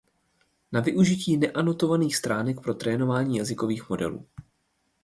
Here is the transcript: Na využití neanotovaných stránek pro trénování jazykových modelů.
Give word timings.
Na 0.71 0.79
využití 0.81 1.37
neanotovaných 1.37 2.15
stránek 2.15 2.61
pro 2.61 2.73
trénování 2.73 3.37
jazykových 3.37 3.89
modelů. 3.89 4.27